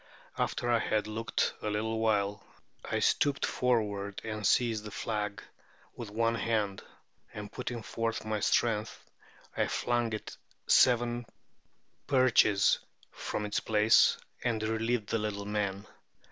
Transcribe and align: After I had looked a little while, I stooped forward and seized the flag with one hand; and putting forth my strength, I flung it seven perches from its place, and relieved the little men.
After 0.35 0.67
I 0.67 0.79
had 0.79 1.05
looked 1.05 1.53
a 1.61 1.69
little 1.69 1.99
while, 1.99 2.43
I 2.83 2.97
stooped 2.97 3.45
forward 3.45 4.19
and 4.23 4.47
seized 4.47 4.83
the 4.83 4.89
flag 4.89 5.43
with 5.95 6.09
one 6.09 6.33
hand; 6.33 6.81
and 7.35 7.51
putting 7.51 7.83
forth 7.83 8.25
my 8.25 8.39
strength, 8.39 9.03
I 9.55 9.67
flung 9.67 10.11
it 10.13 10.35
seven 10.65 11.27
perches 12.07 12.79
from 13.11 13.45
its 13.45 13.59
place, 13.59 14.17
and 14.43 14.63
relieved 14.63 15.09
the 15.09 15.19
little 15.19 15.45
men. 15.45 15.85